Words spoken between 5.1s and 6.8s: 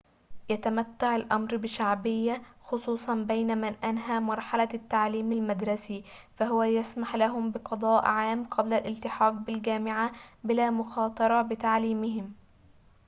المدرسي فهو